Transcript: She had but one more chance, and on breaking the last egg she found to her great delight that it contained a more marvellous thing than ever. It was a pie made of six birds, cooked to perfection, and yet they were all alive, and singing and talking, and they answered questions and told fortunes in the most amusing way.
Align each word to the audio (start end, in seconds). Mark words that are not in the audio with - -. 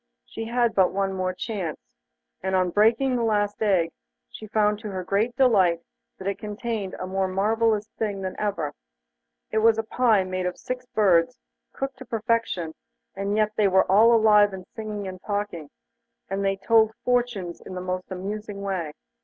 She 0.25 0.45
had 0.45 0.73
but 0.73 0.91
one 0.91 1.13
more 1.13 1.31
chance, 1.31 1.79
and 2.41 2.55
on 2.55 2.71
breaking 2.71 3.15
the 3.15 3.21
last 3.23 3.61
egg 3.61 3.91
she 4.31 4.47
found 4.47 4.79
to 4.79 4.89
her 4.89 5.03
great 5.03 5.35
delight 5.35 5.81
that 6.17 6.27
it 6.27 6.39
contained 6.39 6.95
a 6.95 7.05
more 7.05 7.27
marvellous 7.27 7.87
thing 7.99 8.23
than 8.23 8.35
ever. 8.39 8.73
It 9.51 9.59
was 9.59 9.77
a 9.77 9.83
pie 9.83 10.23
made 10.23 10.47
of 10.47 10.57
six 10.57 10.87
birds, 10.87 11.37
cooked 11.71 11.99
to 11.99 12.05
perfection, 12.05 12.73
and 13.15 13.37
yet 13.37 13.51
they 13.55 13.67
were 13.67 13.85
all 13.91 14.11
alive, 14.15 14.53
and 14.53 14.65
singing 14.75 15.07
and 15.07 15.21
talking, 15.21 15.69
and 16.31 16.43
they 16.43 16.57
answered 16.57 16.67
questions 16.67 16.67
and 16.67 16.67
told 16.67 17.03
fortunes 17.05 17.61
in 17.61 17.75
the 17.75 17.81
most 17.81 18.09
amusing 18.11 18.63
way. 18.63 18.93